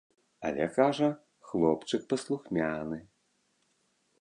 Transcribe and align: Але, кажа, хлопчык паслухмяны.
Але, 0.47 0.63
кажа, 0.77 1.09
хлопчык 1.49 2.01
паслухмяны. 2.15 2.99